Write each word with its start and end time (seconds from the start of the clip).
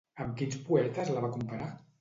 Amb 0.23 0.31
quins 0.39 0.57
poetes 0.71 1.15
la 1.19 1.25
va 1.29 1.33
comparar? 1.39 1.73